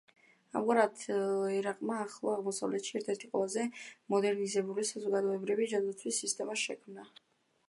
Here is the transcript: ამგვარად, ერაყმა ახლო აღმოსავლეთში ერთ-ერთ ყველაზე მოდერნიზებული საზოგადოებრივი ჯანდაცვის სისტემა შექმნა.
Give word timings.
ამგვარად, 0.59 1.03
ერაყმა 1.57 1.97
ახლო 2.05 2.33
აღმოსავლეთში 2.37 2.97
ერთ-ერთ 3.01 3.27
ყველაზე 3.35 3.67
მოდერნიზებული 4.15 4.89
საზოგადოებრივი 4.95 5.73
ჯანდაცვის 5.77 6.25
სისტემა 6.25 6.63
შექმნა. 6.69 7.11